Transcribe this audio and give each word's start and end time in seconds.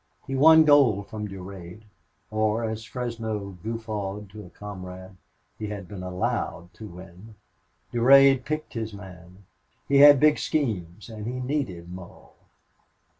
He 0.25 0.33
won 0.33 0.65
gold 0.65 1.09
from 1.09 1.27
Durade, 1.27 1.83
or, 2.31 2.63
as 2.67 2.83
Fresno 2.85 3.59
guffawed 3.63 4.31
to 4.31 4.43
a 4.43 4.49
comrade, 4.49 5.15
he 5.59 5.67
had 5.67 5.87
been 5.87 6.01
allowed 6.01 6.73
to 6.73 6.87
win 6.87 7.35
it. 7.91 7.95
Durade 7.95 8.43
picked 8.43 8.73
his 8.73 8.95
man. 8.95 9.45
He 9.87 9.97
had 9.99 10.19
big 10.19 10.39
schemes 10.39 11.07
and 11.07 11.27
he 11.27 11.33
needed 11.33 11.93
Mull. 11.93 12.33